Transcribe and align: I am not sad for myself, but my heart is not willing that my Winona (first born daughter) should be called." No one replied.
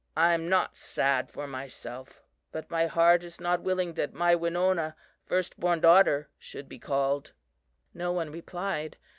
I 0.17 0.33
am 0.33 0.49
not 0.49 0.77
sad 0.77 1.29
for 1.29 1.45
myself, 1.45 2.23
but 2.51 2.71
my 2.71 2.87
heart 2.87 3.23
is 3.23 3.39
not 3.39 3.61
willing 3.61 3.93
that 3.93 4.15
my 4.15 4.33
Winona 4.33 4.95
(first 5.27 5.59
born 5.59 5.79
daughter) 5.79 6.27
should 6.39 6.67
be 6.67 6.79
called." 6.79 7.33
No 7.93 8.11
one 8.11 8.31
replied. 8.31 8.97